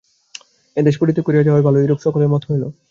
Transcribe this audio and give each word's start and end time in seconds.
এ 0.77 0.81
দেশ 0.83 0.95
পরিত্যাগ 0.99 1.25
করিয়া 1.25 1.45
যাওয়াই 1.45 1.65
ভালো 1.67 1.77
এইরূপ 1.79 1.99
সকলের 2.05 2.31
মত 2.33 2.41
হইল। 2.49 2.63